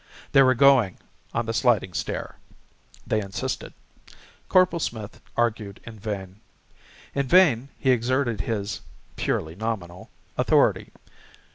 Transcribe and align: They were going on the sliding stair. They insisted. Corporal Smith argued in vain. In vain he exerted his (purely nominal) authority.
They 0.31 0.41
were 0.41 0.55
going 0.55 0.97
on 1.31 1.45
the 1.45 1.53
sliding 1.53 1.93
stair. 1.93 2.37
They 3.05 3.21
insisted. 3.21 3.71
Corporal 4.49 4.79
Smith 4.79 5.21
argued 5.37 5.79
in 5.83 5.99
vain. 5.99 6.41
In 7.13 7.27
vain 7.27 7.69
he 7.77 7.91
exerted 7.91 8.41
his 8.41 8.81
(purely 9.15 9.53
nominal) 9.53 10.09
authority. 10.39 10.91